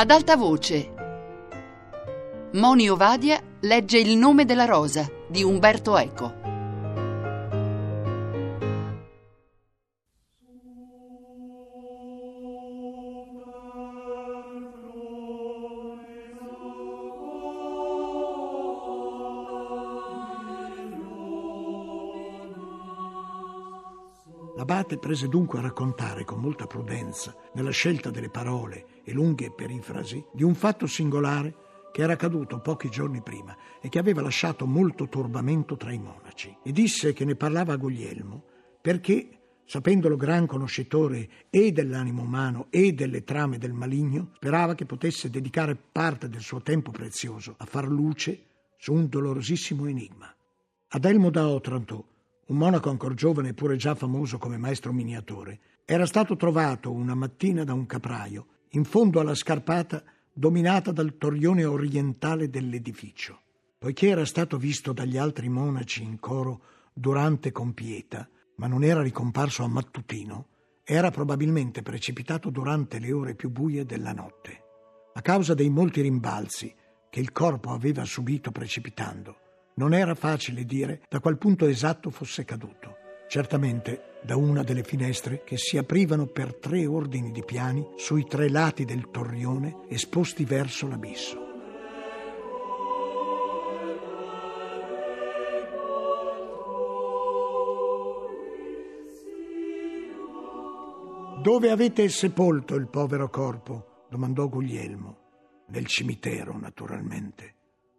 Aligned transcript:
Ad 0.00 0.10
alta 0.10 0.34
voce. 0.34 0.94
Moni 2.52 2.88
Ovadia 2.88 3.38
legge 3.60 3.98
Il 3.98 4.16
nome 4.16 4.46
della 4.46 4.64
rosa 4.64 5.06
di 5.28 5.42
Umberto 5.42 5.98
Eco. 5.98 6.39
L'abate 24.90 24.98
prese 25.06 25.28
dunque 25.28 25.60
a 25.60 25.62
raccontare 25.62 26.24
con 26.24 26.40
molta 26.40 26.66
prudenza, 26.66 27.36
nella 27.54 27.70
scelta 27.70 28.10
delle 28.10 28.28
parole 28.28 28.86
e 29.04 29.12
lunghe 29.12 29.52
perifrasi, 29.52 30.24
di 30.32 30.42
un 30.42 30.56
fatto 30.56 30.88
singolare 30.88 31.54
che 31.92 32.02
era 32.02 32.14
accaduto 32.14 32.58
pochi 32.60 32.88
giorni 32.90 33.22
prima 33.22 33.56
e 33.80 33.88
che 33.88 34.00
aveva 34.00 34.20
lasciato 34.20 34.66
molto 34.66 35.08
turbamento 35.08 35.76
tra 35.76 35.92
i 35.92 35.98
monaci. 36.00 36.56
E 36.64 36.72
disse 36.72 37.12
che 37.12 37.24
ne 37.24 37.36
parlava 37.36 37.74
a 37.74 37.76
Guglielmo 37.76 38.42
perché, 38.80 39.28
sapendolo 39.64 40.16
gran 40.16 40.46
conoscitore 40.46 41.28
e 41.50 41.70
dell'animo 41.70 42.22
umano 42.22 42.66
e 42.70 42.92
delle 42.92 43.22
trame 43.22 43.58
del 43.58 43.72
maligno, 43.72 44.30
sperava 44.34 44.74
che 44.74 44.86
potesse 44.86 45.30
dedicare 45.30 45.76
parte 45.76 46.28
del 46.28 46.40
suo 46.40 46.62
tempo 46.62 46.90
prezioso 46.90 47.54
a 47.58 47.64
far 47.64 47.86
luce 47.86 48.46
su 48.76 48.92
un 48.92 49.08
dolorosissimo 49.08 49.86
enigma. 49.86 50.34
Adelmo 50.88 51.30
da 51.30 51.46
Otranto, 51.46 52.06
un 52.50 52.56
monaco 52.56 52.90
ancora 52.90 53.14
giovane 53.14 53.50
e 53.50 53.54
pure 53.54 53.76
già 53.76 53.94
famoso 53.94 54.36
come 54.36 54.56
maestro 54.56 54.92
miniatore, 54.92 55.60
era 55.84 56.04
stato 56.04 56.36
trovato 56.36 56.90
una 56.90 57.14
mattina 57.14 57.62
da 57.62 57.72
un 57.72 57.86
capraio 57.86 58.46
in 58.70 58.84
fondo 58.84 59.20
alla 59.20 59.34
scarpata 59.34 60.02
dominata 60.32 60.90
dal 60.90 61.16
torrione 61.16 61.64
orientale 61.64 62.50
dell'edificio. 62.50 63.40
Poiché 63.78 64.08
era 64.08 64.24
stato 64.24 64.58
visto 64.58 64.92
dagli 64.92 65.16
altri 65.16 65.48
monaci 65.48 66.02
in 66.02 66.18
coro 66.18 66.62
durante 66.92 67.52
compieta, 67.52 68.28
ma 68.56 68.66
non 68.66 68.82
era 68.82 69.00
ricomparso 69.00 69.62
a 69.62 69.68
mattutino, 69.68 70.48
era 70.82 71.10
probabilmente 71.10 71.82
precipitato 71.82 72.50
durante 72.50 72.98
le 72.98 73.12
ore 73.12 73.34
più 73.34 73.50
buie 73.50 73.84
della 73.84 74.12
notte. 74.12 74.64
A 75.14 75.22
causa 75.22 75.54
dei 75.54 75.70
molti 75.70 76.00
rimbalzi 76.00 76.74
che 77.08 77.20
il 77.20 77.30
corpo 77.30 77.70
aveva 77.70 78.04
subito 78.04 78.50
precipitando, 78.50 79.36
non 79.80 79.94
era 79.94 80.14
facile 80.14 80.66
dire 80.66 81.00
da 81.08 81.20
qual 81.20 81.38
punto 81.38 81.64
esatto 81.64 82.10
fosse 82.10 82.44
caduto. 82.44 82.98
Certamente 83.28 84.18
da 84.22 84.36
una 84.36 84.62
delle 84.62 84.82
finestre 84.82 85.42
che 85.42 85.56
si 85.56 85.78
aprivano 85.78 86.26
per 86.26 86.54
tre 86.54 86.84
ordini 86.84 87.30
di 87.30 87.42
piani 87.42 87.86
sui 87.96 88.26
tre 88.26 88.50
lati 88.50 88.84
del 88.84 89.08
torrione 89.10 89.86
esposti 89.88 90.44
verso 90.44 90.86
l'abisso. 90.86 91.48
Dove 101.40 101.70
avete 101.70 102.06
sepolto 102.10 102.74
il 102.74 102.88
povero 102.88 103.30
corpo? 103.30 104.04
domandò 104.10 104.46
Guglielmo. 104.46 105.64
Nel 105.68 105.86
cimitero, 105.86 106.58
naturalmente, 106.58 107.54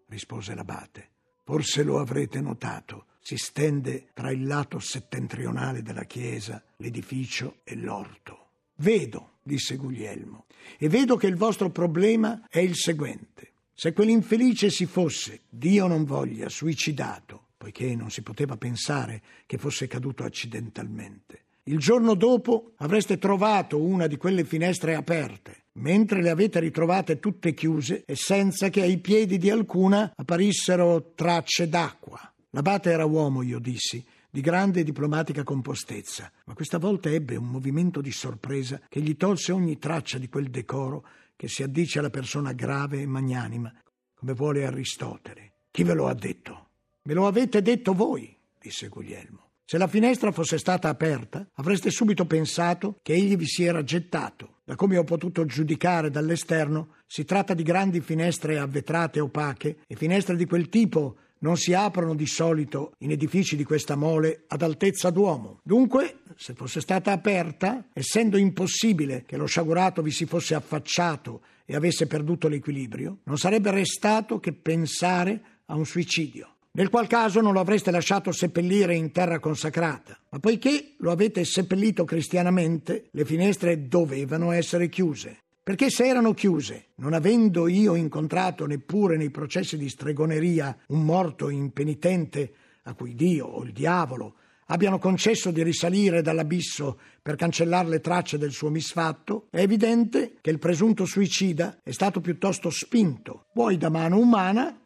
rispose 0.10 0.54
l'abate. 0.54 1.10
Forse 1.44 1.84
lo 1.84 2.00
avrete 2.00 2.40
notato. 2.42 3.06
Si 3.20 3.38
stende 3.38 4.08
tra 4.14 4.32
il 4.32 4.46
lato 4.46 4.80
settentrionale 4.80 5.82
della 5.82 6.06
chiesa, 6.06 6.64
l'edificio 6.78 7.58
e 7.64 7.76
l'orto. 7.76 8.48
Vedo, 8.76 9.34
disse 9.44 9.76
Guglielmo, 9.76 10.46
e 10.78 10.90
vedo 10.90 11.16
che 11.18 11.28
il 11.28 11.36
vostro 11.36 11.70
problema 11.70 12.48
è 12.50 12.60
il 12.60 12.76
seguente. 12.76 13.52
Se 13.74 13.94
quell'infelice 13.94 14.70
si 14.70 14.86
fosse, 14.86 15.42
Dio 15.50 15.88
non 15.88 16.04
voglia, 16.04 16.50
suicidato, 16.50 17.48
poiché 17.58 17.96
non 17.96 18.10
si 18.10 18.22
poteva 18.22 18.58
pensare 18.58 19.22
che 19.46 19.58
fosse 19.58 19.88
caduto 19.88 20.24
accidentalmente, 20.24 21.46
il 21.66 21.78
giorno 21.78 22.16
dopo 22.16 22.74
avreste 22.78 23.20
trovato 23.20 23.80
una 23.80 24.08
di 24.08 24.18
quelle 24.18 24.44
finestre 24.44 24.96
aperte, 24.96 25.61
mentre 25.74 26.22
le 26.22 26.30
avete 26.30 26.60
ritrovate 26.60 27.20
tutte 27.20 27.54
chiuse 27.54 28.04
e 28.06 28.16
senza 28.16 28.70
che 28.70 28.82
ai 28.82 28.98
piedi 28.98 29.38
di 29.38 29.50
alcuna 29.50 30.12
apparissero 30.16 31.14
tracce 31.16 31.70
d'acqua. 31.70 32.20
L'abate 32.52 32.92
era 32.92 33.06
uomo, 33.06 33.42
io 33.42 33.60
dissi, 33.60 34.04
di 34.30 34.42
grande 34.42 34.82
e 34.82 34.84
diplomatica 34.84 35.44
compostezza, 35.44 36.32
ma 36.46 36.54
questa 36.54 36.78
volta 36.78 37.10
ebbe 37.10 37.36
un 37.36 37.48
movimento 37.48 38.02
di 38.02 38.12
sorpresa 38.12 38.80
che 38.88 39.02
gli 39.02 39.18
tolse 39.18 39.52
ogni 39.52 39.78
traccia 39.78 40.18
di 40.18 40.30
quel 40.30 40.50
decoro 40.50 41.06
che 41.36 41.48
si 41.48 41.64
addice 41.64 42.00
alla 42.00 42.10
persona 42.10 42.54
grave 42.54 43.02
e 43.02 43.06
magnanima, 43.06 43.74
come 44.14 44.34
vuole 44.34 44.66
Aristotele. 44.66 45.54
Chi 45.72 45.84
ve 45.84 45.94
lo 45.94 46.08
ha 46.08 46.14
detto? 46.14 46.68
Me 47.04 47.14
lo 47.14 47.28
avete 47.28 47.62
detto 47.62 47.94
voi, 47.94 48.38
disse 48.60 48.88
Guglielmo. 48.88 49.50
Se 49.66 49.78
la 49.78 49.88
finestra 49.88 50.32
fosse 50.32 50.58
stata 50.58 50.90
aperta, 50.90 51.48
avreste 51.54 51.90
subito 51.90 52.26
pensato 52.26 53.00
che 53.02 53.14
egli 53.14 53.38
vi 53.38 53.48
si 53.48 53.64
era 53.64 53.84
gettato. 53.84 54.60
Da 54.72 54.78
come 54.78 54.96
ho 54.96 55.04
potuto 55.04 55.46
giudicare 55.46 56.10
dall'esterno, 56.10 56.94
si 57.06 57.26
tratta 57.26 57.54
di 57.54 57.62
grandi 57.62 58.00
finestre 58.00 58.58
avvetrate 58.58 59.20
opache 59.20 59.80
e 59.86 59.98
finestre 59.98 60.38
di 60.38 60.46
quel 60.46 60.70
tipo 60.70 61.18
non 61.40 61.58
si 61.58 61.74
aprono 61.74 62.16
di 62.16 62.26
solito 62.26 62.94
in 63.00 63.12
edifici 63.12 63.58
di 63.58 63.66
questa 63.66 63.98
mole 63.98 64.46
ad 64.48 64.62
altezza 64.62 65.10
d'uomo. 65.10 65.60
Dunque, 65.62 66.20
se 66.38 66.54
fosse 66.54 66.80
stata 66.80 67.12
aperta, 67.12 67.90
essendo 67.92 68.38
impossibile 68.38 69.26
che 69.26 69.36
lo 69.36 69.46
sciagurato 69.46 70.02
vi 70.02 70.12
si 70.12 70.26
fosse 70.26 70.56
affacciato 70.56 71.42
e 71.66 71.76
avesse 71.76 72.08
perduto 72.08 72.48
l'equilibrio, 72.48 73.18
non 73.24 73.38
sarebbe 73.38 73.72
restato 73.72 74.40
che 74.40 74.54
pensare 74.54 75.42
a 75.66 75.76
un 75.76 75.86
suicidio 75.86 76.51
nel 76.74 76.90
qual 76.90 77.08
caso 77.08 77.42
non 77.42 77.54
lo 77.54 77.60
avreste 77.60 77.92
lasciato 77.92 78.32
seppellire 78.32 78.96
in 78.96 79.12
terra 79.12 79.40
consacrata. 79.40 80.18
Ma 80.30 80.40
poiché 80.40 80.96
lo 81.00 81.12
avete 81.12 81.44
seppellito 81.44 82.06
cristianamente, 82.06 83.10
le 83.12 83.26
finestre 83.26 83.88
dovevano 83.88 84.52
essere 84.52 84.88
chiuse. 84.88 85.38
Perché 85.64 85.90
se 85.90 86.06
erano 86.06 86.34
chiuse, 86.34 86.88
non 86.96 87.14
avendo 87.14 87.68
io 87.68 87.96
incontrato 87.96 88.66
neppure 88.66 89.18
nei 89.18 89.30
processi 89.30 89.78
di 89.78 89.90
stregoneria 89.90 90.76
un 90.88 91.04
morto 91.04 91.50
impenitente 91.50 92.54
a 92.84 92.94
cui 92.94 93.14
Dio 93.14 93.46
o 93.46 93.64
il 93.64 93.72
diavolo 93.72 94.36
abbiano 94.72 94.98
concesso 94.98 95.52
di 95.52 95.62
risalire 95.64 96.22
dall'abisso 96.22 97.00
per 97.22 97.36
cancellare 97.36 97.90
le 97.90 98.00
tracce 98.00 98.38
del 98.38 98.52
suo 98.52 98.70
misfatto, 98.70 99.48
è 99.52 99.60
evidente 99.60 100.38
che 100.42 100.50
il 100.50 100.60
presunto 100.60 101.06
suicida 101.06 101.78
è 101.84 101.92
stato 101.92 102.22
piuttosto 102.22 102.70
spinto, 102.70 103.46
vuoi 103.54 103.78
da 103.78 103.90
mano 103.90 104.18
umana, 104.18 104.81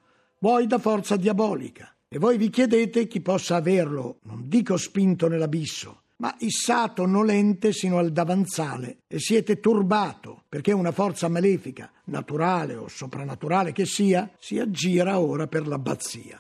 vuoi 0.45 0.67
da 0.67 0.77
forza 0.77 1.15
diabolica. 1.15 1.91
E 2.07 2.19
voi 2.19 2.37
vi 2.37 2.51
chiedete 2.51 3.07
chi 3.07 3.19
possa 3.19 3.55
averlo, 3.55 4.19
non 4.25 4.47
dico 4.47 4.77
spinto 4.77 5.27
nell'abisso, 5.27 6.03
ma 6.17 6.35
issato 6.37 7.07
nolente 7.07 7.73
sino 7.73 7.97
al 7.97 8.11
davanzale 8.11 8.99
e 9.07 9.17
siete 9.17 9.59
turbato 9.59 10.43
perché 10.47 10.71
una 10.71 10.91
forza 10.91 11.29
malefica, 11.29 11.91
naturale 12.05 12.75
o 12.75 12.87
soprannaturale 12.87 13.71
che 13.71 13.87
sia, 13.87 14.29
si 14.37 14.59
aggira 14.59 15.19
ora 15.19 15.47
per 15.47 15.65
l'abbazia. 15.65 16.39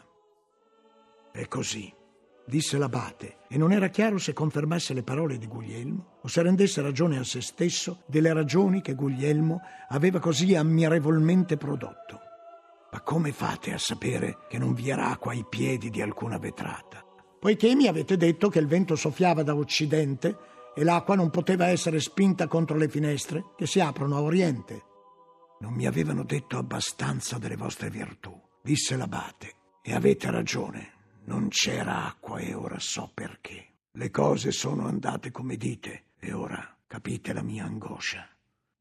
È 1.31 1.47
così, 1.47 1.91
disse 2.45 2.77
l'abate, 2.77 3.37
e 3.47 3.57
non 3.57 3.71
era 3.71 3.87
chiaro 3.87 4.19
se 4.19 4.33
confermasse 4.33 4.93
le 4.93 5.01
parole 5.01 5.39
di 5.39 5.47
Guglielmo 5.47 6.19
o 6.21 6.27
se 6.27 6.43
rendesse 6.43 6.79
ragione 6.83 7.17
a 7.17 7.23
se 7.23 7.41
stesso 7.41 8.03
delle 8.05 8.31
ragioni 8.31 8.81
che 8.81 8.93
Guglielmo 8.93 9.61
aveva 9.89 10.19
così 10.19 10.53
ammirevolmente 10.53 11.57
prodotto. 11.57 12.24
Ma 12.95 13.01
come 13.01 13.33
fate 13.33 13.73
a 13.73 13.77
sapere 13.77 14.37
che 14.47 14.57
non 14.57 14.73
vi 14.73 14.89
era 14.89 15.09
acqua 15.09 15.33
ai 15.33 15.43
piedi 15.43 15.89
di 15.89 16.01
alcuna 16.01 16.37
vetrata? 16.37 17.03
Poiché 17.37 17.75
mi 17.75 17.87
avete 17.87 18.15
detto 18.15 18.47
che 18.47 18.59
il 18.59 18.67
vento 18.67 18.95
soffiava 18.95 19.43
da 19.43 19.53
occidente 19.53 20.37
e 20.73 20.81
l'acqua 20.85 21.13
non 21.13 21.29
poteva 21.29 21.67
essere 21.67 21.99
spinta 21.99 22.47
contro 22.47 22.77
le 22.77 22.87
finestre 22.87 23.47
che 23.57 23.67
si 23.67 23.81
aprono 23.81 24.15
a 24.15 24.21
oriente. 24.21 24.83
Non 25.59 25.73
mi 25.73 25.85
avevano 25.85 26.23
detto 26.23 26.57
abbastanza 26.57 27.37
delle 27.37 27.57
vostre 27.57 27.89
virtù, 27.89 28.33
disse 28.63 28.95
l'abate. 28.95 29.55
E 29.81 29.93
avete 29.93 30.31
ragione, 30.31 30.93
non 31.25 31.49
c'era 31.49 32.05
acqua 32.05 32.39
e 32.39 32.53
ora 32.53 32.79
so 32.79 33.11
perché. 33.13 33.73
Le 33.91 34.09
cose 34.09 34.53
sono 34.53 34.87
andate 34.87 35.31
come 35.31 35.57
dite 35.57 36.11
e 36.17 36.31
ora 36.31 36.77
capite 36.87 37.33
la 37.33 37.43
mia 37.43 37.65
angoscia. 37.65 38.34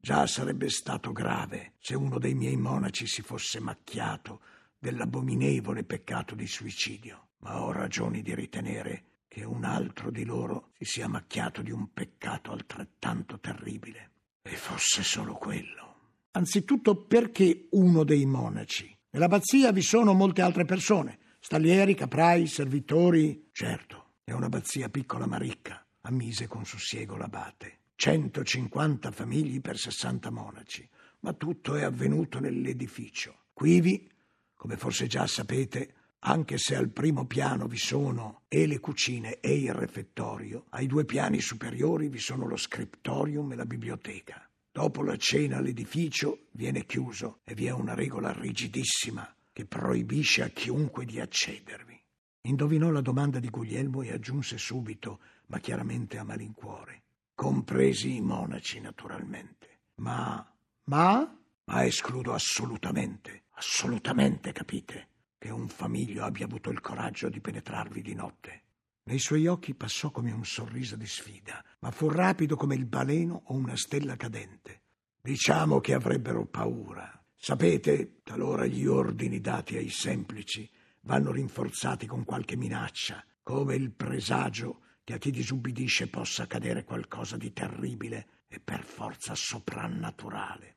Già 0.05 0.27
sarebbe 0.27 0.69
stato 0.69 1.11
grave 1.11 1.73
se 1.79 1.95
uno 1.95 2.19
dei 2.19 2.35
miei 2.35 2.57
monaci 2.57 3.07
si 3.07 3.23
fosse 3.23 3.59
macchiato 3.59 4.39
dell'abominevole 4.77 5.83
peccato 5.83 6.35
di 6.35 6.45
suicidio, 6.45 7.29
ma 7.39 7.63
ho 7.63 7.71
ragioni 7.71 8.21
di 8.21 8.35
ritenere 8.35 9.23
che 9.27 9.43
un 9.43 9.63
altro 9.63 10.11
di 10.11 10.23
loro 10.23 10.69
si 10.77 10.85
sia 10.85 11.07
macchiato 11.07 11.63
di 11.63 11.71
un 11.71 11.91
peccato 11.91 12.51
altrettanto 12.51 13.39
terribile. 13.39 14.11
E 14.43 14.51
fosse 14.51 15.01
solo 15.01 15.33
quello. 15.33 15.95
Anzitutto 16.33 16.95
perché 17.07 17.69
uno 17.71 18.03
dei 18.03 18.27
monaci? 18.27 18.95
Nell'abbazia 19.09 19.71
vi 19.71 19.81
sono 19.81 20.13
molte 20.13 20.43
altre 20.43 20.65
persone, 20.65 21.17
stallieri, 21.39 21.95
caprai, 21.95 22.45
servitori. 22.45 23.49
Certo, 23.51 24.17
è 24.23 24.33
un'abbazia 24.33 24.87
piccola 24.89 25.25
ma 25.25 25.39
ricca, 25.39 25.83
ammise 26.01 26.45
con 26.45 26.63
sussiego 26.63 27.17
l'abate. 27.17 27.79
150 27.95 29.11
famiglie 29.11 29.61
per 29.61 29.77
60 29.77 30.29
monaci. 30.29 30.87
ma 31.21 31.33
tutto 31.33 31.75
è 31.75 31.81
avvenuto 31.81 32.39
nell'edificio. 32.39 33.45
Quivi, 33.51 34.07
come 34.53 34.77
forse 34.77 35.07
già 35.07 35.25
sapete, 35.25 35.95
anche 36.19 36.57
se 36.59 36.75
al 36.75 36.89
primo 36.89 37.25
piano 37.25 37.67
vi 37.67 37.77
sono 37.77 38.41
e 38.47 38.67
le 38.67 38.79
cucine 38.79 39.39
e 39.39 39.59
il 39.59 39.73
refettorio, 39.73 40.65
ai 40.69 40.85
due 40.85 41.03
piani 41.03 41.39
superiori 41.39 42.09
vi 42.09 42.19
sono 42.19 42.45
lo 42.47 42.57
scriptorium 42.57 43.51
e 43.51 43.55
la 43.55 43.65
biblioteca. 43.65 44.47
Dopo 44.71 45.01
la 45.01 45.17
cena 45.17 45.61
l'edificio 45.61 46.47
viene 46.51 46.85
chiuso 46.85 47.39
e 47.43 47.55
vi 47.55 47.65
è 47.65 47.71
una 47.71 47.95
regola 47.95 48.31
rigidissima 48.31 49.27
che 49.51 49.65
proibisce 49.65 50.43
a 50.43 50.49
chiunque 50.49 51.05
di 51.05 51.19
accedervi. 51.19 51.99
Indovinò 52.41 52.91
la 52.91 53.01
domanda 53.01 53.39
di 53.39 53.49
Guglielmo 53.49 54.01
e 54.01 54.11
aggiunse 54.11 54.57
subito, 54.57 55.19
ma 55.47 55.59
chiaramente 55.59 56.17
a 56.17 56.23
malincuore, 56.23 57.04
compresi 57.35 58.15
i 58.15 58.21
monaci 58.21 58.79
naturalmente. 58.79 59.81
Ma, 59.95 60.43
ma, 60.85 61.37
ma 61.65 61.85
escludo 61.85 62.33
assolutamente, 62.33 63.43
assolutamente, 63.51 64.51
capite? 64.51 65.09
che 65.45 65.51
un 65.51 65.67
famiglio 65.67 66.23
abbia 66.23 66.45
avuto 66.45 66.71
il 66.71 66.81
coraggio 66.81 67.29
di 67.29 67.39
penetrarvi 67.39 68.01
di 68.01 68.15
notte. 68.15 68.63
Nei 69.03 69.19
suoi 69.19 69.45
occhi 69.45 69.75
passò 69.75 70.09
come 70.09 70.31
un 70.31 70.43
sorriso 70.43 70.95
di 70.95 71.05
sfida, 71.05 71.63
ma 71.81 71.91
fu 71.91 72.09
rapido 72.09 72.55
come 72.55 72.73
il 72.73 72.87
baleno 72.87 73.43
o 73.45 73.53
una 73.53 73.75
stella 73.75 74.15
cadente. 74.15 74.81
Diciamo 75.21 75.79
che 75.81 75.93
avrebbero 75.93 76.45
paura. 76.45 77.23
Sapete, 77.35 78.21
talora 78.23 78.65
gli 78.65 78.87
ordini 78.87 79.39
dati 79.39 79.77
ai 79.77 79.89
semplici 79.89 80.67
vanno 81.01 81.31
rinforzati 81.31 82.07
con 82.07 82.23
qualche 82.23 82.55
minaccia, 82.55 83.23
come 83.43 83.75
il 83.75 83.91
presagio 83.91 84.84
che 85.05 85.13
a 85.13 85.17
chi 85.17 85.31
disubbidisce 85.31 86.09
possa 86.09 86.43
accadere 86.43 86.83
qualcosa 86.83 87.37
di 87.37 87.53
terribile 87.53 88.43
e 88.49 88.59
per 88.59 88.83
forza 88.83 89.33
soprannaturale. 89.35 90.75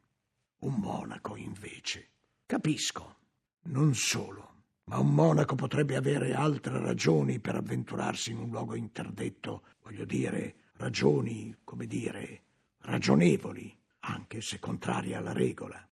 Un 0.58 0.74
monaco, 0.74 1.34
invece. 1.34 2.10
Capisco. 2.46 3.16
Non 3.62 3.94
solo 3.94 4.48
ma 4.88 4.98
un 4.98 5.12
monaco 5.12 5.54
potrebbe 5.54 5.96
avere 5.96 6.32
altre 6.32 6.80
ragioni 6.80 7.40
per 7.40 7.56
avventurarsi 7.56 8.30
in 8.30 8.38
un 8.38 8.48
luogo 8.48 8.74
interdetto, 8.74 9.64
voglio 9.82 10.06
dire, 10.06 10.70
ragioni, 10.76 11.54
come 11.62 11.86
dire, 11.86 12.42
ragionevoli, 12.80 13.76
anche 14.00 14.40
se 14.40 14.58
contrarie 14.58 15.14
alla 15.14 15.32
regola. 15.32 15.86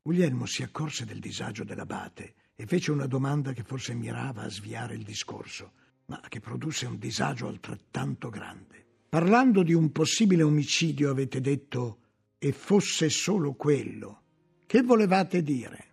Guglielmo 0.00 0.46
si 0.46 0.62
accorse 0.62 1.04
del 1.04 1.18
disagio 1.18 1.64
dell'abate 1.64 2.34
e 2.54 2.64
fece 2.66 2.92
una 2.92 3.06
domanda 3.06 3.52
che 3.52 3.64
forse 3.64 3.92
mirava 3.94 4.42
a 4.42 4.50
sviare 4.50 4.94
il 4.94 5.02
discorso, 5.02 5.72
ma 6.08 6.20
che 6.28 6.40
produsse 6.40 6.86
un 6.86 6.98
disagio 6.98 7.48
altrettanto 7.48 8.28
grande. 8.30 8.86
Parlando 9.08 9.62
di 9.62 9.72
un 9.72 9.90
possibile 9.92 10.42
omicidio 10.42 11.10
avete 11.10 11.40
detto 11.40 11.98
e 12.38 12.52
fosse 12.52 13.08
solo 13.08 13.54
quello. 13.54 14.22
Che 14.66 14.82
volevate 14.82 15.42
dire? 15.42 15.86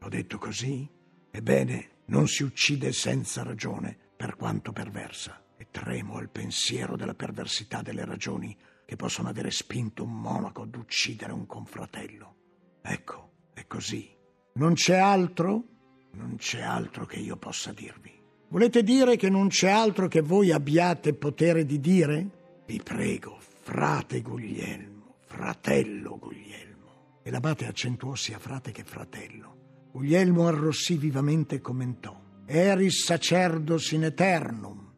Ho 0.00 0.08
detto 0.08 0.38
così? 0.38 0.88
Ebbene, 1.30 1.90
non 2.06 2.28
si 2.28 2.42
uccide 2.42 2.92
senza 2.92 3.42
ragione, 3.42 3.96
per 4.16 4.36
quanto 4.36 4.72
perversa, 4.72 5.44
e 5.56 5.68
tremo 5.70 6.16
al 6.16 6.30
pensiero 6.30 6.96
della 6.96 7.14
perversità 7.14 7.82
delle 7.82 8.04
ragioni 8.04 8.56
che 8.84 8.96
possono 8.96 9.28
avere 9.28 9.50
spinto 9.50 10.04
un 10.04 10.12
monaco 10.12 10.62
ad 10.62 10.76
uccidere 10.76 11.32
un 11.32 11.46
confratello. 11.46 12.36
Ecco, 12.82 13.32
è 13.54 13.66
così. 13.66 14.14
Non 14.54 14.74
c'è 14.74 14.96
altro? 14.96 15.64
Non 16.12 16.36
c'è 16.36 16.60
altro 16.60 17.06
che 17.06 17.16
io 17.16 17.36
possa 17.36 17.72
dirvi. 17.72 18.11
Volete 18.52 18.82
dire 18.82 19.16
che 19.16 19.30
non 19.30 19.48
c'è 19.48 19.70
altro 19.70 20.08
che 20.08 20.20
voi 20.20 20.52
abbiate 20.52 21.14
potere 21.14 21.64
di 21.64 21.80
dire? 21.80 22.28
Vi 22.66 22.82
prego, 22.84 23.38
frate 23.40 24.20
Guglielmo, 24.20 25.14
fratello 25.24 26.18
Guglielmo. 26.18 27.20
E 27.22 27.30
l'abate 27.30 27.66
accentuò 27.66 28.14
sia 28.14 28.38
frate 28.38 28.70
che 28.70 28.84
fratello 28.84 29.88
Guglielmo 29.90 30.46
arrossì 30.46 30.98
vivamente 30.98 31.54
e 31.54 31.60
commentò. 31.62 32.14
Eris 32.44 33.04
sacerdos 33.04 33.92
in 33.92 34.04
eternum. 34.04 34.92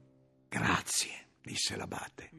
Grazie, 0.48 1.10
disse 1.40 1.76
l'abate. 1.76 2.30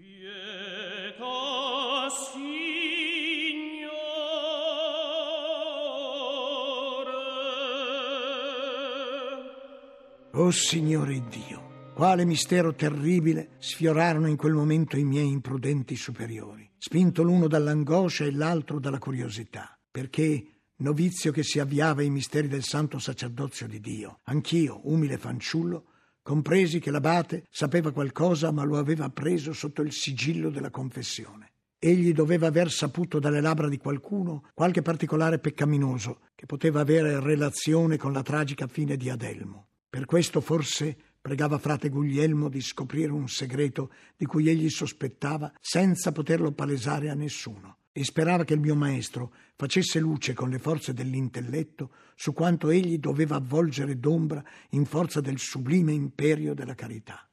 Oh 10.37 10.51
Signore 10.51 11.23
Dio, 11.29 11.93
quale 11.93 12.25
mistero 12.25 12.73
terribile 12.73 13.51
sfiorarono 13.57 14.27
in 14.27 14.35
quel 14.35 14.51
momento 14.51 14.97
i 14.97 15.05
miei 15.05 15.29
imprudenti 15.29 15.95
superiori, 15.95 16.69
spinto 16.77 17.23
l'uno 17.23 17.47
dall'angoscia 17.47 18.25
e 18.25 18.33
l'altro 18.33 18.81
dalla 18.81 18.97
curiosità, 18.97 19.79
perché 19.89 20.45
novizio 20.79 21.31
che 21.31 21.41
si 21.41 21.59
avviava 21.59 22.01
ai 22.01 22.09
misteri 22.09 22.49
del 22.49 22.63
santo 22.63 22.99
sacerdozio 22.99 23.65
di 23.65 23.79
Dio. 23.79 24.19
Anch'io, 24.23 24.81
umile 24.89 25.17
fanciullo, 25.17 25.85
compresi 26.21 26.79
che 26.79 26.91
l'abate 26.91 27.45
sapeva 27.49 27.93
qualcosa, 27.93 28.51
ma 28.51 28.65
lo 28.65 28.77
aveva 28.77 29.09
preso 29.09 29.53
sotto 29.53 29.81
il 29.83 29.93
sigillo 29.93 30.49
della 30.49 30.69
confessione. 30.69 31.53
Egli 31.79 32.11
doveva 32.11 32.47
aver 32.47 32.69
saputo 32.69 33.19
dalle 33.19 33.39
labbra 33.39 33.69
di 33.69 33.77
qualcuno 33.77 34.49
qualche 34.53 34.81
particolare 34.81 35.39
peccaminoso 35.39 36.23
che 36.35 36.45
poteva 36.45 36.81
avere 36.81 37.21
relazione 37.21 37.95
con 37.95 38.11
la 38.11 38.21
tragica 38.21 38.67
fine 38.67 38.97
di 38.97 39.09
Adelmo. 39.09 39.67
Per 39.95 40.03
questo 40.03 40.41
forse 40.41 40.93
pregava 41.21 41.57
frate 41.57 41.87
Guglielmo 41.87 42.49
di 42.49 42.59
scoprire 42.59 43.13
un 43.13 43.29
segreto 43.29 43.93
di 44.17 44.25
cui 44.25 44.49
egli 44.49 44.69
sospettava 44.69 45.53
senza 45.61 46.11
poterlo 46.11 46.51
palesare 46.51 47.09
a 47.09 47.13
nessuno 47.13 47.77
e 47.93 48.03
sperava 48.03 48.43
che 48.43 48.55
il 48.55 48.59
mio 48.59 48.75
maestro 48.75 49.31
facesse 49.55 50.01
luce 50.01 50.33
con 50.33 50.49
le 50.49 50.59
forze 50.59 50.91
dell'intelletto 50.91 51.91
su 52.13 52.33
quanto 52.33 52.71
egli 52.71 52.97
doveva 52.97 53.37
avvolgere 53.37 53.97
d'ombra 53.97 54.43
in 54.71 54.83
forza 54.83 55.21
del 55.21 55.39
sublime 55.39 55.93
imperio 55.93 56.53
della 56.53 56.75
carità. 56.75 57.25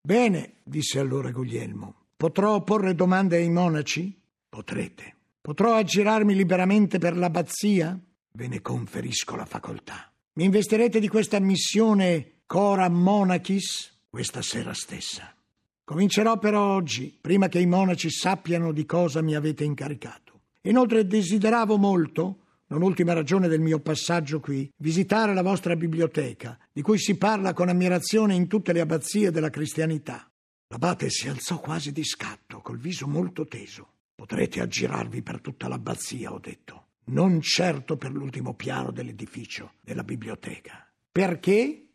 Bene, 0.00 0.54
disse 0.64 0.98
allora 0.98 1.30
Guglielmo, 1.30 2.06
potrò 2.16 2.64
porre 2.64 2.96
domande 2.96 3.36
ai 3.36 3.48
monaci? 3.48 4.20
Potrete. 4.48 5.14
Potrò 5.40 5.76
aggirarmi 5.76 6.34
liberamente 6.34 6.98
per 6.98 7.16
l'abbazia? 7.16 7.96
Ve 8.32 8.48
ne 8.48 8.60
conferisco 8.60 9.36
la 9.36 9.46
facoltà. 9.46 10.12
Mi 10.38 10.44
investirete 10.44 11.00
di 11.00 11.08
questa 11.08 11.40
missione 11.40 12.42
Cora 12.46 12.88
Monachis 12.88 14.02
questa 14.08 14.40
sera 14.40 14.72
stessa. 14.72 15.34
Comincerò 15.82 16.38
però 16.38 16.76
oggi, 16.76 17.18
prima 17.20 17.48
che 17.48 17.58
i 17.58 17.66
monaci 17.66 18.08
sappiano 18.08 18.70
di 18.70 18.86
cosa 18.86 19.20
mi 19.20 19.34
avete 19.34 19.64
incaricato. 19.64 20.42
Inoltre 20.62 21.08
desideravo 21.08 21.76
molto, 21.76 22.36
non 22.68 22.82
ultima 22.82 23.14
ragione 23.14 23.48
del 23.48 23.58
mio 23.58 23.80
passaggio 23.80 24.38
qui, 24.38 24.70
visitare 24.76 25.34
la 25.34 25.42
vostra 25.42 25.74
biblioteca, 25.74 26.56
di 26.72 26.82
cui 26.82 27.00
si 27.00 27.16
parla 27.16 27.52
con 27.52 27.68
ammirazione 27.68 28.36
in 28.36 28.46
tutte 28.46 28.72
le 28.72 28.78
abbazie 28.78 29.32
della 29.32 29.50
cristianità. 29.50 30.30
L'abate 30.68 31.10
si 31.10 31.26
alzò 31.26 31.58
quasi 31.58 31.90
di 31.90 32.04
scatto, 32.04 32.60
col 32.60 32.78
viso 32.78 33.08
molto 33.08 33.44
teso. 33.44 33.88
Potrete 34.14 34.60
aggirarvi 34.60 35.20
per 35.20 35.40
tutta 35.40 35.66
l'abbazia, 35.66 36.32
ho 36.32 36.38
detto. 36.38 36.84
Non 37.08 37.40
certo 37.40 37.96
per 37.96 38.12
l'ultimo 38.12 38.52
piano 38.54 38.90
dell'edificio, 38.90 39.72
della 39.80 40.04
biblioteca. 40.04 40.86
Perché? 41.10 41.86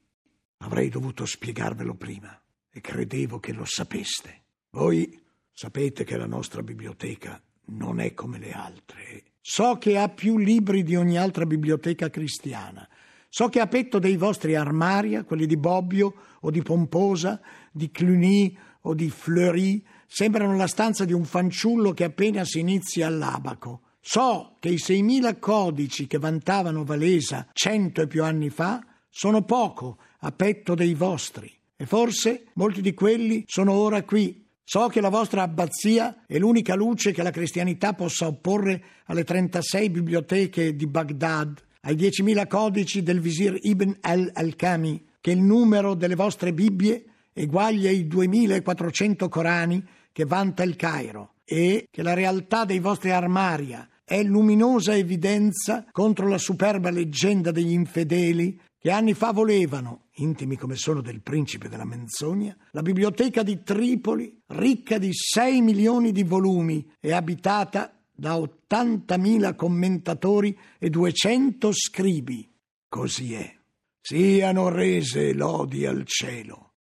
Avrei 0.58 0.90
dovuto 0.90 1.26
spiegarvelo 1.26 1.94
prima 1.94 2.40
e 2.72 2.82
credevo 2.82 3.40
che 3.40 3.54
lo 3.54 3.66
sapeste. 3.66 4.42
Voi 4.72 5.22
sapete 5.52 6.04
che 6.04 6.18
la 6.18 6.26
nostra 6.26 6.64
biblioteca 6.64 7.40
non 7.66 8.00
è 8.00 8.16
come 8.16 8.40
le 8.40 8.54
altre. 8.54 9.24
So 9.40 9.78
che 9.78 10.00
ha 10.00 10.10
più 10.10 10.40
libri 10.40 10.82
di 10.82 10.96
ogni 10.96 11.18
altra 11.18 11.46
biblioteca 11.46 12.10
cristiana. 12.10 12.88
So 13.30 13.50
che 13.50 13.60
ha 13.60 13.68
petto 13.68 14.00
dei 14.00 14.18
vostri 14.18 14.56
armaria, 14.56 15.26
quelli 15.26 15.46
di 15.46 15.58
Bobbio 15.58 16.14
o 16.40 16.50
di 16.50 16.64
Pomposa, 16.64 17.40
di 17.72 17.92
Cluny 17.92 18.58
o 18.82 18.96
di 18.96 19.12
Fleury, 19.12 19.86
sembrano 20.08 20.56
la 20.56 20.68
stanza 20.68 21.06
di 21.06 21.14
un 21.14 21.26
fanciullo 21.26 21.92
che 21.92 22.04
appena 22.04 22.44
si 22.46 22.60
inizia 22.60 23.06
all'abaco. 23.06 23.82
So 24.06 24.58
che 24.60 24.68
i 24.68 24.76
6.000 24.76 25.40
codici 25.40 26.08
che 26.08 26.18
vantavano 26.18 26.84
Valesa 26.84 27.48
cento 27.54 28.02
e 28.02 28.08
più 28.08 28.22
anni 28.26 28.50
fa 28.50 28.86
sono 29.10 29.44
poco 29.44 29.98
a 30.20 30.32
petto 30.34 30.76
dei 30.76 30.94
vostri. 30.94 31.50
E 31.78 31.86
forse 31.86 32.48
molti 32.56 32.82
di 32.82 32.94
quelli 32.94 33.46
sono 33.48 33.72
ora 33.72 34.04
qui. 34.04 34.46
So 34.62 34.88
che 34.88 35.00
la 35.00 35.08
vostra 35.08 35.44
abbazia 35.44 36.26
è 36.28 36.38
l'unica 36.38 36.76
luce 36.76 37.14
che 37.14 37.24
la 37.24 37.32
cristianità 37.32 37.94
possa 37.94 38.28
opporre 38.28 38.84
alle 39.06 39.24
36 39.24 39.90
biblioteche 39.90 40.76
di 40.76 40.86
Baghdad, 40.86 41.64
ai 41.84 41.96
10.000 41.96 42.46
codici 42.48 43.04
del 43.04 43.22
visir 43.22 43.58
Ibn 43.58 44.00
al-Alkami, 44.02 45.02
che 45.22 45.32
il 45.32 45.42
numero 45.42 45.94
delle 45.94 46.16
vostre 46.16 46.52
Bibbie 46.52 47.06
eguaglia 47.32 47.90
i 47.90 48.06
2.400 48.06 49.30
Corani 49.30 49.82
che 50.12 50.26
vanta 50.26 50.64
il 50.64 50.76
Cairo 50.76 51.36
e 51.46 51.88
che 51.90 52.04
la 52.04 52.14
realtà 52.14 52.66
dei 52.66 52.80
vostri 52.80 53.12
armaria 53.12 53.88
è 54.04 54.22
luminosa 54.22 54.96
evidenza 54.96 55.86
contro 55.92 56.28
la 56.28 56.38
superba 56.38 56.90
leggenda 56.90 57.52
degli 57.52 57.72
infedeli 57.72 58.60
che 58.78 58.92
anni 58.92 59.14
fa 59.14 59.32
volevano, 59.32 60.08
intimi 60.16 60.58
come 60.58 60.76
sono 60.76 61.02
del 61.02 61.22
principe 61.22 61.70
della 61.70 61.86
menzogna, 61.86 62.54
la 62.72 62.82
biblioteca 62.82 63.42
di 63.42 63.64
Tripoli, 63.64 64.42
ricca 64.48 64.98
di 64.98 65.14
6 65.14 65.62
milioni 65.62 66.12
di 66.12 66.24
volumi 66.24 66.86
e 67.00 67.14
abitata 67.14 67.98
da 68.12 68.36
80.000 68.36 69.56
commentatori 69.56 70.58
e 70.78 70.90
200 70.90 71.72
scribi. 71.72 72.52
Così 72.90 73.34
è. 73.36 73.56
Siano 74.02 74.68
rese 74.68 75.34
lodi 75.34 75.86
al 75.86 76.04
cielo. 76.06 76.74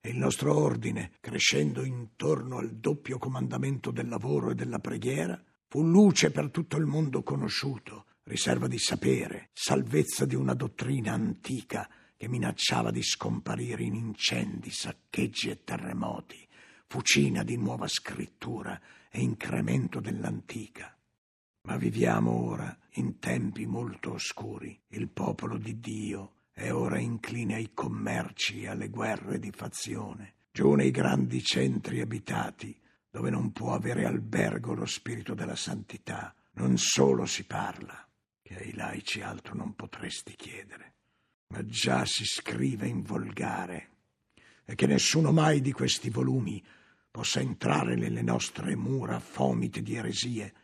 E 0.00 0.08
il 0.08 0.16
nostro 0.16 0.56
ordine, 0.56 1.12
crescendo 1.20 1.84
intorno 1.84 2.56
al 2.56 2.76
doppio 2.76 3.18
comandamento 3.18 3.90
del 3.90 4.08
lavoro 4.08 4.50
e 4.50 4.54
della 4.54 4.78
preghiera, 4.78 5.38
fu 5.72 5.82
luce 5.82 6.30
per 6.30 6.50
tutto 6.50 6.76
il 6.76 6.84
mondo 6.84 7.22
conosciuto, 7.22 8.04
riserva 8.24 8.66
di 8.66 8.76
sapere, 8.76 9.48
salvezza 9.54 10.26
di 10.26 10.34
una 10.34 10.52
dottrina 10.52 11.14
antica 11.14 11.88
che 12.14 12.28
minacciava 12.28 12.90
di 12.90 13.02
scomparire 13.02 13.82
in 13.82 13.94
incendi, 13.94 14.70
saccheggi 14.70 15.48
e 15.48 15.64
terremoti, 15.64 16.46
fucina 16.86 17.42
di 17.42 17.56
nuova 17.56 17.88
scrittura 17.88 18.78
e 19.08 19.22
incremento 19.22 20.00
dell'antica. 20.00 20.94
Ma 21.62 21.78
viviamo 21.78 22.32
ora 22.32 22.76
in 22.96 23.18
tempi 23.18 23.64
molto 23.64 24.12
oscuri. 24.12 24.78
Il 24.88 25.08
popolo 25.08 25.56
di 25.56 25.80
Dio 25.80 26.32
è 26.52 26.70
ora 26.70 26.98
incline 26.98 27.54
ai 27.54 27.70
commerci 27.72 28.60
e 28.60 28.68
alle 28.68 28.90
guerre 28.90 29.38
di 29.38 29.50
fazione. 29.50 30.34
Giù 30.52 30.74
nei 30.74 30.90
grandi 30.90 31.42
centri 31.42 32.02
abitati, 32.02 32.78
dove 33.12 33.28
non 33.28 33.52
può 33.52 33.74
avere 33.74 34.06
albergo 34.06 34.72
lo 34.72 34.86
spirito 34.86 35.34
della 35.34 35.54
santità, 35.54 36.34
non 36.52 36.78
solo 36.78 37.26
si 37.26 37.44
parla, 37.44 38.08
che 38.40 38.56
ai 38.56 38.72
laici 38.72 39.20
altro 39.20 39.54
non 39.54 39.74
potresti 39.74 40.34
chiedere, 40.34 40.94
ma 41.48 41.62
già 41.66 42.06
si 42.06 42.24
scrive 42.24 42.86
in 42.86 43.02
volgare, 43.02 43.90
e 44.64 44.74
che 44.74 44.86
nessuno 44.86 45.30
mai 45.30 45.60
di 45.60 45.72
questi 45.72 46.08
volumi 46.08 46.64
possa 47.10 47.40
entrare 47.40 47.96
nelle 47.96 48.22
nostre 48.22 48.74
mura 48.76 49.20
fomite 49.20 49.82
di 49.82 49.94
eresie, 49.94 50.54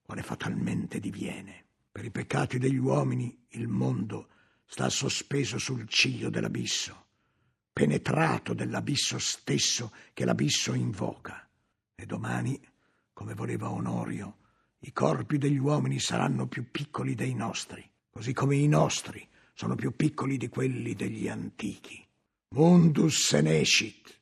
quale 0.00 0.22
fatalmente 0.22 1.00
diviene. 1.00 1.66
Per 1.92 2.02
i 2.02 2.10
peccati 2.10 2.58
degli 2.58 2.78
uomini 2.78 3.44
il 3.48 3.68
mondo 3.68 4.30
sta 4.64 4.88
sospeso 4.88 5.58
sul 5.58 5.86
ciglio 5.86 6.30
dell'abisso, 6.30 7.08
penetrato 7.74 8.54
dell'abisso 8.54 9.18
stesso 9.18 9.92
che 10.14 10.24
l'abisso 10.24 10.72
invoca. 10.72 11.46
E 12.00 12.06
domani, 12.06 12.58
come 13.12 13.34
voleva 13.34 13.70
Onorio, 13.70 14.38
i 14.78 14.90
corpi 14.90 15.36
degli 15.36 15.58
uomini 15.58 16.00
saranno 16.00 16.46
più 16.46 16.70
piccoli 16.70 17.14
dei 17.14 17.34
nostri, 17.34 17.86
così 18.08 18.32
come 18.32 18.56
i 18.56 18.66
nostri 18.68 19.28
sono 19.52 19.74
più 19.74 19.94
piccoli 19.94 20.38
di 20.38 20.48
quelli 20.48 20.94
degli 20.94 21.28
antichi. 21.28 22.02
Mundus 22.54 23.26
senescit, 23.26 24.18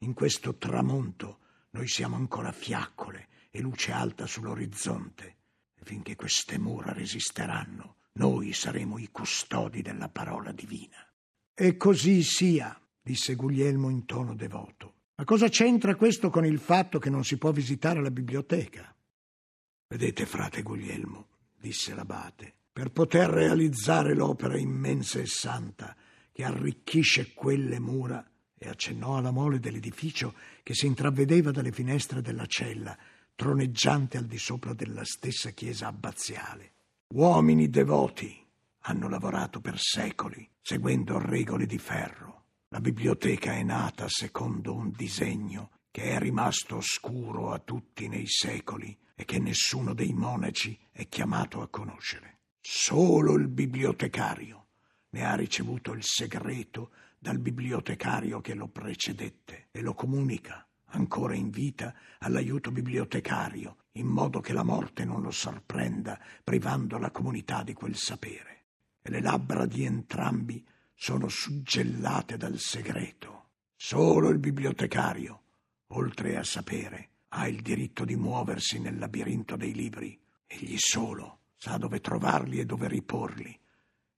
in 0.00 0.12
questo 0.12 0.56
tramonto 0.56 1.38
noi 1.70 1.88
siamo 1.88 2.16
ancora 2.16 2.52
fiaccole 2.52 3.28
e 3.50 3.62
luce 3.62 3.90
alta 3.90 4.26
sull'orizzonte. 4.26 5.36
E 5.76 5.82
finché 5.82 6.16
queste 6.16 6.58
mura 6.58 6.92
resisteranno, 6.92 7.96
noi 8.18 8.52
saremo 8.52 8.98
i 8.98 9.08
custodi 9.10 9.80
della 9.80 10.10
parola 10.10 10.52
divina. 10.52 11.10
E 11.54 11.78
così 11.78 12.22
sia, 12.22 12.78
disse 13.00 13.34
Guglielmo 13.34 13.88
in 13.88 14.04
tono 14.04 14.34
devoto. 14.34 14.92
Ma 15.16 15.24
cosa 15.24 15.48
c'entra 15.48 15.94
questo 15.94 16.28
con 16.28 16.44
il 16.44 16.58
fatto 16.58 16.98
che 16.98 17.10
non 17.10 17.24
si 17.24 17.38
può 17.38 17.52
visitare 17.52 18.02
la 18.02 18.10
biblioteca? 18.10 18.92
Vedete, 19.86 20.26
frate 20.26 20.62
Guglielmo, 20.62 21.28
disse 21.56 21.94
l'abate, 21.94 22.52
per 22.72 22.90
poter 22.90 23.30
realizzare 23.30 24.14
l'opera 24.14 24.58
immensa 24.58 25.20
e 25.20 25.26
santa 25.26 25.94
che 26.32 26.42
arricchisce 26.42 27.32
quelle 27.32 27.78
mura, 27.78 28.28
e 28.56 28.68
accennò 28.68 29.18
alla 29.18 29.30
mole 29.30 29.60
dell'edificio 29.60 30.34
che 30.62 30.74
si 30.74 30.86
intravedeva 30.86 31.52
dalle 31.52 31.70
finestre 31.70 32.20
della 32.20 32.46
cella, 32.46 32.96
troneggiante 33.36 34.16
al 34.16 34.24
di 34.24 34.38
sopra 34.38 34.74
della 34.74 35.04
stessa 35.04 35.50
chiesa 35.50 35.86
abbaziale. 35.86 36.72
Uomini 37.14 37.68
devoti 37.68 38.36
hanno 38.86 39.08
lavorato 39.08 39.60
per 39.60 39.78
secoli, 39.78 40.48
seguendo 40.60 41.18
regole 41.18 41.66
di 41.66 41.78
ferro. 41.78 42.33
La 42.74 42.80
biblioteca 42.80 43.52
è 43.52 43.62
nata 43.62 44.08
secondo 44.08 44.74
un 44.74 44.90
disegno 44.90 45.70
che 45.92 46.10
è 46.10 46.18
rimasto 46.18 46.78
oscuro 46.78 47.52
a 47.52 47.60
tutti 47.60 48.08
nei 48.08 48.26
secoli 48.26 48.98
e 49.14 49.24
che 49.24 49.38
nessuno 49.38 49.94
dei 49.94 50.12
monaci 50.12 50.76
è 50.90 51.06
chiamato 51.06 51.62
a 51.62 51.68
conoscere. 51.68 52.40
Solo 52.60 53.34
il 53.34 53.46
bibliotecario 53.46 54.70
ne 55.10 55.24
ha 55.24 55.36
ricevuto 55.36 55.92
il 55.92 56.02
segreto 56.02 56.90
dal 57.16 57.38
bibliotecario 57.38 58.40
che 58.40 58.54
lo 58.54 58.66
precedette 58.66 59.68
e 59.70 59.80
lo 59.80 59.94
comunica, 59.94 60.66
ancora 60.86 61.36
in 61.36 61.50
vita, 61.50 61.94
all'aiuto 62.18 62.72
bibliotecario, 62.72 63.84
in 63.92 64.08
modo 64.08 64.40
che 64.40 64.52
la 64.52 64.64
morte 64.64 65.04
non 65.04 65.22
lo 65.22 65.30
sorprenda, 65.30 66.18
privando 66.42 66.98
la 66.98 67.12
comunità 67.12 67.62
di 67.62 67.72
quel 67.72 67.94
sapere. 67.94 68.64
E 69.00 69.10
le 69.10 69.20
labbra 69.20 69.64
di 69.64 69.84
entrambi 69.84 70.66
sono 70.94 71.28
suggellate 71.28 72.36
dal 72.36 72.58
segreto. 72.58 73.50
Solo 73.76 74.30
il 74.30 74.38
bibliotecario, 74.38 75.42
oltre 75.88 76.36
a 76.36 76.44
sapere, 76.44 77.10
ha 77.28 77.48
il 77.48 77.60
diritto 77.60 78.04
di 78.04 78.16
muoversi 78.16 78.78
nel 78.78 78.98
labirinto 78.98 79.56
dei 79.56 79.74
libri. 79.74 80.18
Egli 80.46 80.76
solo 80.78 81.40
sa 81.56 81.76
dove 81.78 82.00
trovarli 82.00 82.60
e 82.60 82.66
dove 82.66 82.88
riporli. 82.88 83.58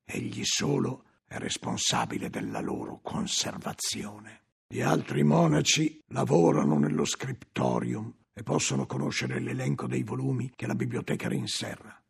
Egli 0.05 0.43
solo 0.45 1.05
è 1.27 1.39
responsabile 1.39 2.29
della 2.29 2.61
loro 2.61 3.01
conservazione. 3.03 4.43
Gli 4.69 4.81
altri 4.81 5.23
monaci 5.23 6.03
lavorano 6.09 6.79
nello 6.79 7.05
scriptorium 7.05 8.13
e 8.33 8.43
possono 8.43 8.85
conoscere 8.87 9.41
l'elenco 9.41 9.87
dei 9.87 10.03
volumi 10.03 10.53
che 10.55 10.67
la 10.67 10.75
biblioteca 10.75 11.29
rinserra. 11.29 12.01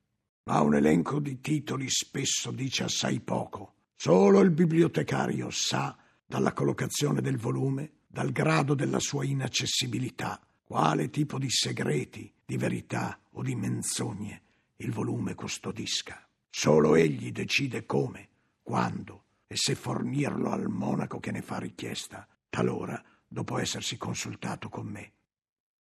Ma 0.45 0.61
un 0.61 0.75
elenco 0.75 1.21
di 1.21 1.41
titoli 1.41 1.89
spesso 1.89 2.51
dice 2.51 2.85
assai 2.85 3.21
poco. 3.21 3.75
Solo 3.99 4.41
il 4.41 4.51
bibliotecario 4.51 5.51
sa, 5.51 5.97
dalla 6.25 6.53
collocazione 6.53 7.23
del 7.23 7.39
volume, 7.39 7.93
dal 8.07 8.31
grado 8.31 8.75
della 8.75 9.01
sua 9.01 9.25
inaccessibilità, 9.25 10.39
quale 10.63 11.09
tipo 11.09 11.39
di 11.39 11.49
segreti, 11.49 12.31
di 12.45 12.57
verità 12.59 13.19
o 13.33 13.43
di 13.43 13.55
menzogne 13.55 14.43
il 14.77 14.93
volume 14.93 15.35
custodisca. 15.35 16.29
Solo 16.51 16.95
egli 16.95 17.33
decide 17.33 17.87
come, 17.87 18.29
quando 18.63 19.25
e 19.47 19.57
se 19.57 19.75
fornirlo 19.75 20.51
al 20.51 20.69
monaco 20.69 21.19
che 21.19 21.31
ne 21.31 21.41
fa 21.41 21.59
richiesta, 21.59 22.29
talora 22.51 23.03
dopo 23.27 23.59
essersi 23.59 23.97
consultato 23.97 24.69
con 24.69 24.87
me. 24.87 25.13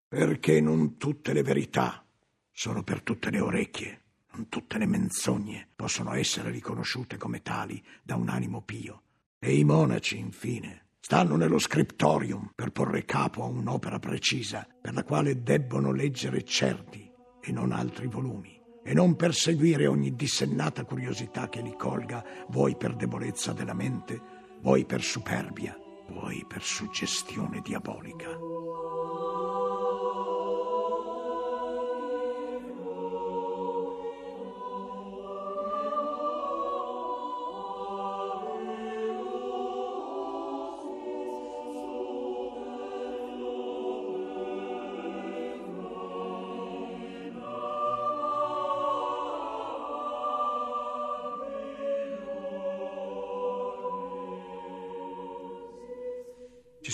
Perché 0.08 0.60
non 0.60 0.96
tutte 0.96 1.34
le 1.34 1.42
verità 1.42 2.04
sono 2.50 2.82
per 2.82 3.02
tutte 3.02 3.30
le 3.30 3.40
orecchie, 3.40 4.02
tutte 4.48 4.78
le 4.78 4.86
menzogne 4.86 5.68
possono 5.74 6.12
essere 6.14 6.50
riconosciute 6.50 7.16
come 7.16 7.42
tali 7.42 7.82
da 8.02 8.16
un 8.16 8.28
animo 8.28 8.62
pio. 8.62 9.02
E 9.38 9.56
i 9.56 9.64
monaci, 9.64 10.18
infine, 10.18 10.86
stanno 11.00 11.36
nello 11.36 11.58
scriptorium 11.58 12.52
per 12.54 12.72
porre 12.72 13.04
capo 13.04 13.42
a 13.42 13.46
un'opera 13.46 13.98
precisa 13.98 14.66
per 14.80 14.94
la 14.94 15.04
quale 15.04 15.42
debbono 15.42 15.92
leggere 15.92 16.44
certi 16.44 17.10
e 17.40 17.52
non 17.52 17.72
altri 17.72 18.06
volumi 18.06 18.60
e 18.82 18.94
non 18.94 19.16
perseguire 19.16 19.86
ogni 19.86 20.14
dissennata 20.14 20.84
curiosità 20.84 21.48
che 21.48 21.60
li 21.60 21.74
colga, 21.76 22.24
vuoi 22.48 22.76
per 22.76 22.94
debolezza 22.94 23.52
della 23.52 23.74
mente, 23.74 24.20
vuoi 24.60 24.84
per 24.84 25.02
superbia, 25.02 25.76
vuoi 26.08 26.44
per 26.46 26.62
suggestione 26.62 27.60
diabolica. 27.62 28.28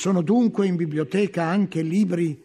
Sono 0.03 0.21
dunque 0.23 0.67
in 0.67 0.75
biblioteca 0.75 1.45
anche 1.45 1.81
libri 1.81 2.43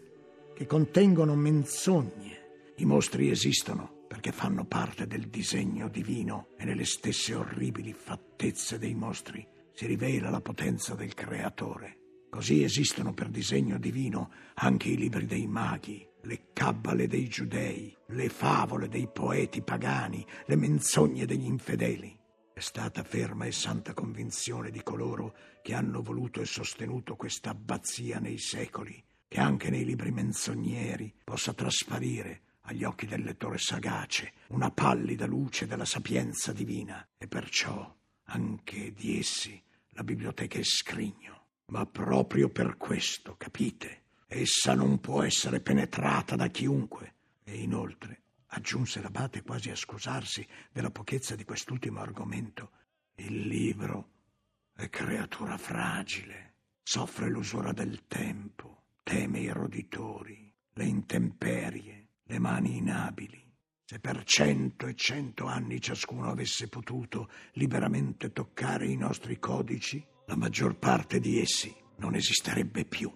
che 0.53 0.67
contengono 0.67 1.33
menzogne. 1.33 2.73
I 2.75 2.85
mostri 2.85 3.31
esistono 3.31 4.03
perché 4.07 4.31
fanno 4.31 4.63
parte 4.65 5.07
del 5.07 5.25
disegno 5.25 5.89
divino 5.89 6.49
e 6.55 6.65
nelle 6.65 6.85
stesse 6.85 7.33
orribili 7.33 7.93
fattezze 7.93 8.77
dei 8.77 8.93
mostri 8.93 9.43
si 9.73 9.87
rivela 9.87 10.29
la 10.29 10.39
potenza 10.39 10.93
del 10.93 11.15
creatore. 11.15 11.97
Così 12.29 12.61
esistono 12.61 13.15
per 13.15 13.29
disegno 13.29 13.79
divino 13.79 14.29
anche 14.53 14.89
i 14.89 14.95
libri 14.95 15.25
dei 15.25 15.47
maghi, 15.47 16.07
le 16.25 16.49
cabbale 16.53 17.07
dei 17.07 17.27
giudei, 17.27 17.91
le 18.09 18.29
favole 18.29 18.87
dei 18.87 19.09
poeti 19.11 19.63
pagani, 19.63 20.23
le 20.45 20.55
menzogne 20.55 21.25
degli 21.25 21.47
infedeli. 21.47 22.16
È 22.57 22.61
stata 22.61 23.03
ferma 23.03 23.45
e 23.45 23.51
santa 23.51 23.93
convinzione 23.93 24.71
di 24.71 24.81
coloro 24.81 25.35
che 25.61 25.75
hanno 25.75 26.01
voluto 26.01 26.41
e 26.41 26.45
sostenuto 26.45 27.15
questa 27.15 27.51
abbazia 27.51 28.17
nei 28.17 28.39
secoli, 28.39 28.99
che 29.27 29.39
anche 29.39 29.69
nei 29.69 29.85
libri 29.85 30.09
menzogneri 30.09 31.13
possa 31.23 31.53
trasparire, 31.53 32.41
agli 32.61 32.83
occhi 32.83 33.05
del 33.05 33.21
lettore 33.21 33.59
sagace 33.59 34.33
una 34.47 34.71
pallida 34.71 35.27
luce 35.27 35.67
della 35.67 35.85
sapienza 35.85 36.51
divina 36.51 37.07
e 37.15 37.27
perciò 37.27 37.95
anche 38.23 38.91
di 38.91 39.19
essi 39.19 39.61
la 39.89 40.03
biblioteca 40.03 40.57
è 40.57 40.63
scrigno. 40.63 41.45
Ma 41.67 41.85
proprio 41.85 42.49
per 42.49 42.75
questo, 42.77 43.35
capite, 43.37 44.01
essa 44.25 44.73
non 44.73 44.99
può 44.99 45.21
essere 45.21 45.59
penetrata 45.59 46.35
da 46.35 46.47
chiunque. 46.47 47.13
E 47.43 47.61
inoltre, 47.61 48.21
aggiunse 48.47 49.01
l'abate 49.01 49.41
quasi 49.41 49.69
a 49.69 49.75
scusarsi 49.75 50.47
della 50.71 50.91
pochezza 50.91 51.35
di 51.35 51.43
quest'ultimo 51.43 51.99
argomento, 51.99 52.71
il 53.15 53.47
libro 53.47 54.11
è 54.73 54.89
creatura 54.89 55.57
fragile, 55.57 56.55
soffre 56.83 57.29
l'usura 57.29 57.71
del 57.71 58.05
tempo, 58.07 58.83
teme 59.03 59.39
i 59.39 59.49
roditori, 59.49 60.53
le 60.73 60.85
intemperie, 60.85 62.09
le 62.23 62.39
mani 62.39 62.77
inabili. 62.77 63.43
Se 63.83 63.99
per 63.99 64.23
cento 64.23 64.85
e 64.85 64.95
cento 64.95 65.45
anni 65.45 65.79
ciascuno 65.79 66.29
avesse 66.29 66.67
potuto 66.67 67.29
liberamente 67.53 68.31
toccare 68.33 68.85
i 68.85 68.97
nostri 68.97 69.39
codici, 69.39 70.05
la 70.25 70.35
maggior 70.35 70.77
parte 70.77 71.19
di 71.19 71.39
essi 71.39 71.73
non 71.97 72.13
esisterebbe 72.13 72.85
più. 72.85 73.11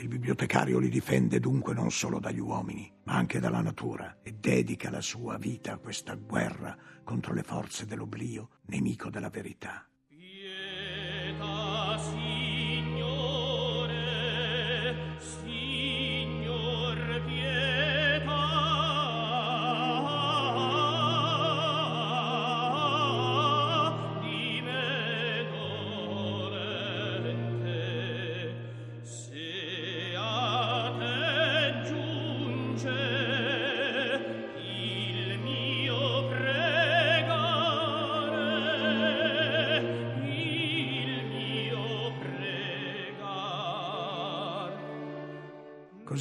Il 0.00 0.08
bibliotecario 0.08 0.78
li 0.78 0.88
difende 0.88 1.40
dunque 1.40 1.74
non 1.74 1.90
solo 1.90 2.20
dagli 2.20 2.38
uomini, 2.38 2.90
ma 3.04 3.16
anche 3.16 3.38
dalla 3.38 3.60
natura 3.60 4.20
e 4.22 4.32
dedica 4.32 4.88
la 4.88 5.02
sua 5.02 5.36
vita 5.36 5.74
a 5.74 5.76
questa 5.76 6.14
guerra 6.14 6.74
contro 7.04 7.34
le 7.34 7.42
forze 7.42 7.84
dell'oblio, 7.84 8.48
nemico 8.68 9.10
della 9.10 9.28
verità. 9.28 9.86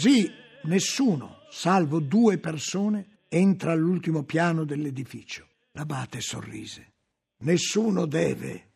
Così 0.02 0.32
nessuno, 0.64 1.42
salvo 1.50 2.00
due 2.00 2.38
persone, 2.38 3.24
entra 3.28 3.74
all'ultimo 3.74 4.24
piano 4.24 4.64
dell'edificio. 4.64 5.46
L'abate 5.72 6.22
sorrise. 6.22 6.94
Nessuno 7.40 8.06
deve, 8.06 8.70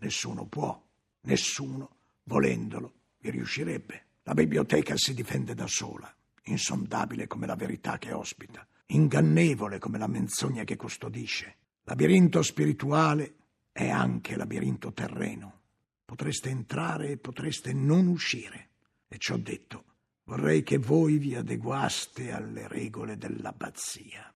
nessuno 0.00 0.46
può, 0.46 0.84
nessuno, 1.20 1.90
volendolo, 2.24 2.92
vi 3.18 3.30
riuscirebbe. 3.30 4.06
La 4.24 4.34
biblioteca 4.34 4.96
si 4.96 5.14
difende 5.14 5.54
da 5.54 5.68
sola, 5.68 6.12
insondabile 6.46 7.28
come 7.28 7.46
la 7.46 7.54
verità 7.54 7.96
che 7.98 8.10
ospita, 8.10 8.66
ingannevole 8.86 9.78
come 9.78 9.98
la 9.98 10.08
menzogna 10.08 10.64
che 10.64 10.74
custodisce. 10.74 11.54
Labirinto 11.84 12.42
spirituale 12.42 13.34
è 13.70 13.88
anche 13.88 14.34
labirinto 14.34 14.92
terreno. 14.92 15.60
Potreste 16.04 16.48
entrare 16.48 17.10
e 17.10 17.16
potreste 17.16 17.72
non 17.72 18.08
uscire. 18.08 18.70
E 19.06 19.18
ciò 19.18 19.36
detto, 19.36 19.84
Vorrei 20.26 20.62
che 20.62 20.78
voi 20.78 21.18
vi 21.18 21.34
adeguaste 21.34 22.32
alle 22.32 22.66
regole 22.66 23.18
dell'abbazia. 23.18 24.32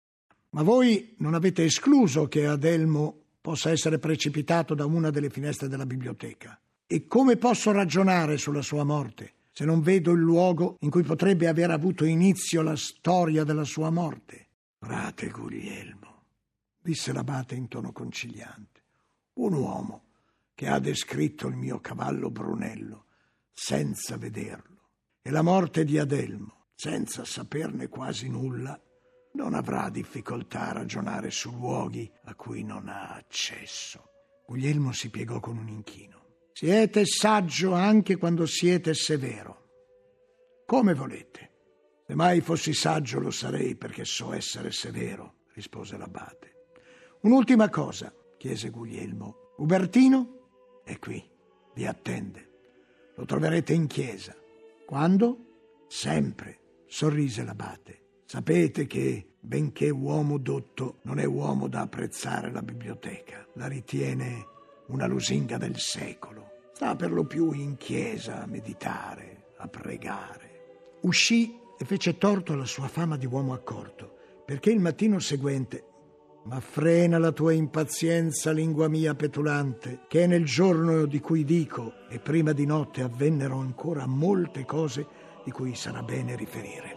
Ma 0.50 0.62
voi 0.62 1.16
non 1.20 1.34
avete 1.34 1.64
escluso 1.64 2.28
che 2.28 2.46
Adelmo 2.46 3.24
possa 3.40 3.72
essere 3.72 3.98
precipitato 3.98 4.76
da 4.76 4.86
una 4.86 5.10
delle 5.12 5.30
finestre 5.30 5.70
della 5.70 5.86
biblioteca. 5.86 6.60
E 6.86 7.08
come 7.08 7.38
posso 7.38 7.72
ragionare 7.72 8.38
sulla 8.38 8.62
sua 8.62 8.84
morte 8.84 9.34
se 9.52 9.66
non 9.66 9.82
vedo 9.82 10.12
il 10.12 10.20
luogo 10.20 10.76
in 10.82 10.90
cui 10.90 11.04
potrebbe 11.04 11.48
aver 11.48 11.72
avuto 11.72 12.06
inizio 12.06 12.62
la 12.62 12.76
storia 12.76 13.44
della 13.44 13.64
sua 13.64 13.90
morte? 13.90 14.48
Frate 14.78 15.30
Guglielmo, 15.30 16.24
disse 16.80 17.12
l'abate 17.12 17.56
in 17.56 17.68
tono 17.68 17.92
conciliante, 17.92 18.84
un 19.34 19.54
uomo 19.54 20.04
che 20.54 20.68
ha 20.68 20.80
descritto 20.80 21.48
il 21.48 21.56
mio 21.56 21.80
cavallo 21.80 22.30
Brunello 22.30 23.06
senza 23.52 24.18
vederlo 24.18 24.77
e 25.28 25.30
la 25.30 25.42
morte 25.42 25.84
di 25.84 26.00
Adelmo, 26.00 26.68
senza 26.74 27.26
saperne 27.26 27.90
quasi 27.90 28.30
nulla, 28.30 28.82
non 29.34 29.56
avrà 29.56 29.90
difficoltà 29.90 30.70
a 30.70 30.72
ragionare 30.72 31.32
su 31.32 31.52
luoghi 31.52 32.10
a 32.24 32.34
cui 32.34 32.64
non 32.64 32.88
ha 32.88 33.14
accesso. 33.14 34.06
Guglielmo 34.46 34.94
si 34.94 35.10
piegò 35.10 35.42
con 35.42 35.58
un 35.58 35.68
inchino. 35.68 36.46
Siete 36.54 37.06
saggio 37.06 37.74
anche 37.74 38.16
quando 38.16 38.46
siete 38.46 38.94
severo. 38.94 39.66
Come 40.66 40.94
volete. 40.94 41.52
Se 42.08 42.16
mai 42.16 42.40
fossi 42.40 42.72
saggio 42.72 43.20
lo 43.20 43.30
sarei 43.30 43.76
perché 43.76 44.06
so 44.06 44.32
essere 44.32 44.72
severo, 44.72 45.40
rispose 45.56 45.98
l'abate. 45.98 46.68
Un'ultima 47.24 47.68
cosa, 47.68 48.14
chiese 48.38 48.70
Guglielmo. 48.70 49.56
Ubertino 49.58 50.84
è 50.86 50.98
qui, 51.00 51.22
vi 51.74 51.86
attende. 51.86 52.50
Lo 53.18 53.26
troverete 53.26 53.74
in 53.74 53.88
chiesa. 53.88 54.34
Quando? 54.88 55.84
Sempre, 55.90 56.60
sorrise 56.86 57.44
l'abate. 57.44 58.22
Sapete 58.24 58.88
che, 58.88 59.34
benché 59.38 59.90
uomo 59.90 60.38
dotto, 60.38 61.00
non 61.02 61.20
è 61.20 61.26
uomo 61.26 61.68
da 61.68 61.82
apprezzare 61.82 62.50
la 62.54 62.62
biblioteca. 62.62 63.46
La 63.56 63.68
ritiene 63.68 64.46
una 64.88 65.06
lusinga 65.06 65.58
del 65.58 65.78
secolo. 65.78 66.52
Sta 66.72 66.96
per 66.96 67.12
lo 67.12 67.26
più 67.26 67.52
in 67.52 67.76
chiesa 67.76 68.44
a 68.44 68.46
meditare, 68.46 69.56
a 69.58 69.68
pregare. 69.68 70.96
Uscì 71.02 71.60
e 71.78 71.84
fece 71.84 72.18
torto 72.18 72.54
alla 72.54 72.64
sua 72.64 72.88
fama 72.88 73.18
di 73.18 73.26
uomo 73.26 73.52
accorto, 73.52 74.16
perché 74.46 74.70
il 74.70 74.80
mattino 74.80 75.20
seguente 75.20 75.84
ma 76.48 76.62
frena 76.62 77.18
la 77.18 77.34
tua 77.34 77.52
impazienza, 77.52 78.52
lingua 78.52 78.88
mia 78.88 79.14
petulante, 79.16 80.00
che 80.08 80.26
nel 80.28 80.46
giorno 80.46 81.06
di 81.06 81.20
cui 81.20 81.44
dico 81.44 82.08
e 82.10 82.20
prima 82.20 82.54
di 82.54 82.66
notte 82.66 83.02
avvennero 83.02 83.58
ancora 83.58 84.06
molte 84.06 84.64
cose 84.64 85.06
di 85.44 85.52
cui 85.52 85.76
sarà 85.76 86.02
bene 86.04 86.38
riferire. 86.38 86.97